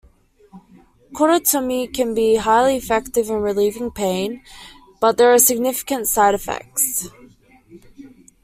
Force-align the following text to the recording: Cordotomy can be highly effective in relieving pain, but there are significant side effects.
Cordotomy 1.13 1.85
can 1.93 2.15
be 2.15 2.37
highly 2.37 2.75
effective 2.75 3.29
in 3.29 3.35
relieving 3.39 3.91
pain, 3.91 4.41
but 4.99 5.17
there 5.17 5.31
are 5.31 5.37
significant 5.37 6.07
side 6.07 6.33
effects. 6.33 7.07